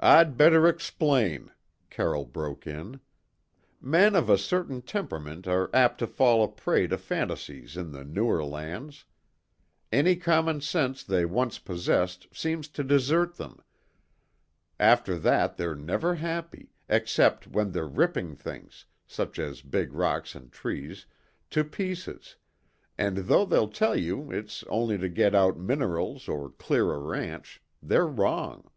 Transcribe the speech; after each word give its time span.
"I'd 0.00 0.36
better 0.36 0.66
explain," 0.66 1.52
Carroll 1.90 2.24
broke 2.24 2.66
in. 2.66 2.98
"Men 3.80 4.16
of 4.16 4.28
a 4.28 4.36
certain 4.36 4.82
temperament 4.82 5.46
are 5.46 5.70
apt 5.72 5.98
to 6.00 6.08
fall 6.08 6.42
a 6.42 6.48
prey 6.48 6.88
to 6.88 6.98
fantasies 6.98 7.76
in 7.76 7.92
the 7.92 8.02
newer 8.02 8.44
lands; 8.44 9.04
any 9.92 10.16
common 10.16 10.60
sense 10.60 11.04
they 11.04 11.24
once 11.24 11.60
possessed 11.60 12.26
seems 12.32 12.66
to 12.70 12.82
desert 12.82 13.36
them. 13.36 13.62
After 14.80 15.16
that 15.20 15.56
they're 15.56 15.76
never 15.76 16.16
happy, 16.16 16.72
except 16.88 17.46
when 17.46 17.70
they're 17.70 17.86
ripping 17.86 18.34
things 18.34 18.86
such 19.06 19.38
as 19.38 19.62
big 19.62 19.92
rocks 19.92 20.34
and 20.34 20.50
trees 20.50 21.06
to 21.50 21.62
pieces, 21.62 22.34
and 22.98 23.18
though 23.18 23.44
they'll 23.44 23.68
tell 23.70 23.94
you 23.94 24.32
it's 24.32 24.64
only 24.64 24.98
to 24.98 25.08
get 25.08 25.32
out 25.32 25.56
minerals 25.56 26.26
or 26.26 26.50
clear 26.50 26.90
a 26.90 26.98
ranch, 26.98 27.62
they're 27.80 28.08
wrong. 28.08 28.68